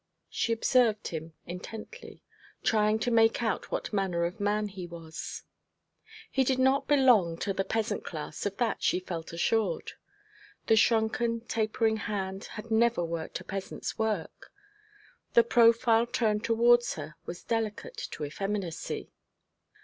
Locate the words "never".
12.71-13.05